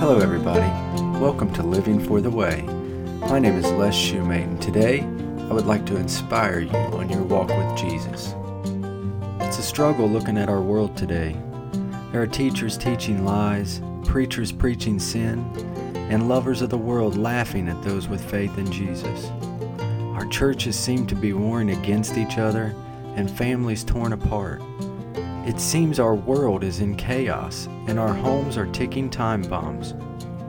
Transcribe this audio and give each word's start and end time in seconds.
Hello, 0.00 0.18
everybody. 0.18 0.66
Welcome 1.18 1.52
to 1.52 1.62
Living 1.62 2.00
for 2.00 2.22
the 2.22 2.30
Way. 2.30 2.62
My 3.28 3.38
name 3.38 3.58
is 3.58 3.70
Les 3.72 3.94
Shoemate, 3.94 4.44
and 4.44 4.62
today 4.62 5.00
I 5.02 5.52
would 5.52 5.66
like 5.66 5.84
to 5.84 5.96
inspire 5.98 6.60
you 6.60 6.70
on 6.70 7.10
your 7.10 7.22
walk 7.22 7.48
with 7.48 7.76
Jesus. 7.76 8.34
It's 9.40 9.58
a 9.58 9.62
struggle 9.62 10.08
looking 10.08 10.38
at 10.38 10.48
our 10.48 10.62
world 10.62 10.96
today. 10.96 11.36
There 12.12 12.22
are 12.22 12.26
teachers 12.26 12.78
teaching 12.78 13.26
lies, 13.26 13.82
preachers 14.02 14.52
preaching 14.52 14.98
sin, 14.98 15.44
and 16.10 16.30
lovers 16.30 16.62
of 16.62 16.70
the 16.70 16.78
world 16.78 17.18
laughing 17.18 17.68
at 17.68 17.82
those 17.82 18.08
with 18.08 18.24
faith 18.24 18.56
in 18.56 18.72
Jesus. 18.72 19.26
Our 20.14 20.24
churches 20.30 20.78
seem 20.78 21.06
to 21.08 21.14
be 21.14 21.34
warring 21.34 21.72
against 21.72 22.16
each 22.16 22.38
other 22.38 22.74
and 23.16 23.30
families 23.30 23.84
torn 23.84 24.14
apart. 24.14 24.62
It 25.50 25.58
seems 25.58 25.98
our 25.98 26.14
world 26.14 26.62
is 26.62 26.78
in 26.78 26.94
chaos 26.94 27.66
and 27.88 27.98
our 27.98 28.14
homes 28.14 28.56
are 28.56 28.70
ticking 28.70 29.10
time 29.10 29.42
bombs. 29.42 29.94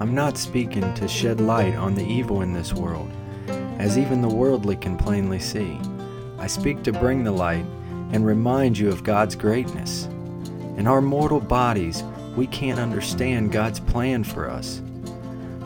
I'm 0.00 0.12
not 0.12 0.36
speaking 0.36 0.92
to 0.94 1.06
shed 1.06 1.40
light 1.40 1.76
on 1.76 1.94
the 1.94 2.04
evil 2.04 2.42
in 2.42 2.52
this 2.52 2.72
world, 2.72 3.08
as 3.78 3.96
even 3.96 4.20
the 4.20 4.28
worldly 4.28 4.74
can 4.74 4.96
plainly 4.96 5.38
see. 5.38 5.78
I 6.40 6.48
speak 6.48 6.82
to 6.82 6.92
bring 6.92 7.22
the 7.22 7.30
light 7.30 7.64
and 8.10 8.26
remind 8.26 8.76
you 8.76 8.88
of 8.88 9.04
God's 9.04 9.36
greatness. 9.36 10.06
In 10.76 10.88
our 10.88 11.00
mortal 11.00 11.40
bodies, 11.40 12.02
we 12.34 12.48
can't 12.48 12.80
understand 12.80 13.52
God's 13.52 13.78
plan 13.78 14.24
for 14.24 14.50
us. 14.50 14.82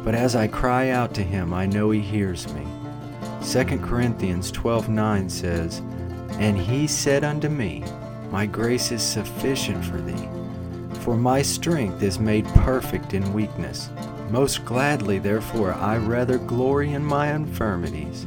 But 0.04 0.14
as 0.14 0.36
I 0.36 0.46
cry 0.46 0.90
out 0.90 1.14
to 1.14 1.22
Him, 1.22 1.54
I 1.54 1.64
know 1.64 1.88
He 1.88 2.00
hears 2.00 2.52
me. 2.52 2.66
2 3.42 3.78
Corinthians 3.78 4.52
12:9 4.52 5.30
says, 5.30 5.78
And 6.38 6.58
He 6.58 6.86
said 6.86 7.24
unto 7.24 7.48
me, 7.48 7.82
my 8.32 8.46
grace 8.46 8.90
is 8.92 9.02
sufficient 9.02 9.84
for 9.84 10.00
thee, 10.00 10.28
for 11.00 11.18
my 11.18 11.42
strength 11.42 12.02
is 12.02 12.18
made 12.18 12.46
perfect 12.46 13.12
in 13.12 13.34
weakness. 13.34 13.90
Most 14.30 14.64
gladly, 14.64 15.18
therefore, 15.18 15.74
I 15.74 15.98
rather 15.98 16.38
glory 16.38 16.94
in 16.94 17.04
my 17.04 17.34
infirmities, 17.34 18.26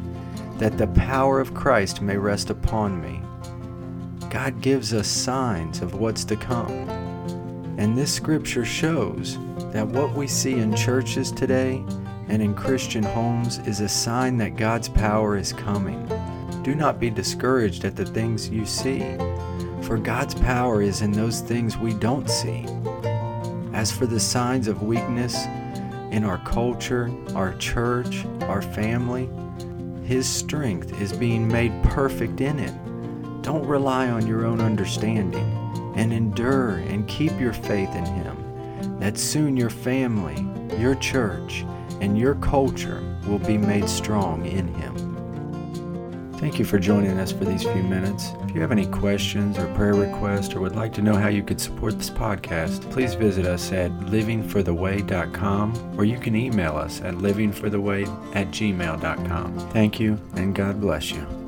that 0.60 0.78
the 0.78 0.86
power 0.90 1.40
of 1.40 1.56
Christ 1.56 2.04
may 2.04 2.18
rest 2.18 2.52
upon 2.52 3.02
me. 3.02 3.20
God 4.30 4.62
gives 4.62 4.94
us 4.94 5.08
signs 5.08 5.82
of 5.82 5.96
what's 5.96 6.24
to 6.26 6.36
come. 6.36 6.88
And 7.80 7.98
this 7.98 8.14
scripture 8.14 8.64
shows 8.64 9.40
that 9.72 9.88
what 9.88 10.14
we 10.14 10.28
see 10.28 10.60
in 10.60 10.76
churches 10.76 11.32
today 11.32 11.84
and 12.30 12.44
in 12.44 12.54
Christian 12.54 13.04
homes 13.04 13.58
is 13.68 13.82
a 13.82 13.90
sign 13.90 14.38
that 14.38 14.56
God's 14.56 14.88
power 14.88 15.36
is 15.36 15.52
coming. 15.52 16.08
Do 16.62 16.76
not 16.76 17.00
be 17.00 17.10
discouraged 17.10 17.86
at 17.86 17.96
the 17.96 18.06
things 18.06 18.50
you 18.50 18.68
see 18.68 19.18
for 19.86 19.98
God's 20.00 20.34
power 20.34 20.82
is 20.82 21.04
in 21.04 21.12
those 21.12 21.42
things 21.42 21.78
we 21.78 21.94
don't 21.94 22.28
see. 22.28 22.66
As 23.72 23.92
for 23.92 24.08
the 24.08 24.20
signs 24.20 24.68
of 24.68 24.82
weakness 24.82 25.46
in 26.12 26.24
our 26.24 26.40
culture, 26.40 27.12
our 27.36 27.54
church, 27.58 28.26
our 28.44 28.64
family, 28.64 29.30
His 30.08 30.28
strength 30.28 31.00
is 31.00 31.14
being 31.14 31.48
made 31.48 31.72
perfect 31.84 32.42
in 32.42 32.58
it. 32.58 32.74
Don't 33.44 33.66
rely 33.66 34.10
on 34.10 34.26
your 34.26 34.46
own 34.46 34.60
understanding 34.60 35.52
and 35.96 36.12
endure 36.12 36.78
and 36.78 37.08
keep 37.08 37.40
your 37.40 37.54
faith 37.54 37.94
in 37.94 38.06
Him, 38.06 39.00
that 39.00 39.20
soon 39.20 39.56
your 39.56 39.70
family, 39.70 40.48
your 40.80 40.96
church, 40.96 41.64
and 42.02 42.18
your 42.18 42.36
culture 42.36 43.04
will 43.28 43.40
be 43.40 43.58
made 43.58 43.88
strong 43.88 44.48
in 44.48 44.74
Him. 44.74 45.05
Thank 46.38 46.60
you 46.60 46.66
for 46.66 46.78
joining 46.78 47.18
us 47.20 47.32
for 47.32 47.46
these 47.46 47.64
few 47.64 47.84
minutes. 47.84 48.32
If 48.44 48.54
you 48.54 48.62
have 48.62 48.72
any 48.72 48.86
questions 48.86 49.58
or 49.58 49.74
prayer 49.76 49.94
requests 49.94 50.54
or 50.54 50.60
would 50.62 50.76
like 50.76 50.94
to 50.94 51.02
know 51.02 51.16
how 51.16 51.30
you 51.30 51.44
could 51.44 51.62
support 51.62 51.98
this 51.98 52.10
podcast, 52.10 52.90
please 52.92 53.14
visit 53.14 53.46
us 53.46 53.72
at 53.72 53.92
livingfortheway.com 53.92 55.96
or 55.98 56.06
you 56.06 56.18
can 56.18 56.36
email 56.36 56.76
us 56.76 57.02
at 57.02 57.16
livingfortheway 57.16 58.36
at 58.36 58.48
gmail.com. 58.48 59.60
Thank 59.72 60.00
you 60.00 60.20
and 60.36 60.54
God 60.54 60.82
bless 60.82 61.12
you. 61.12 61.45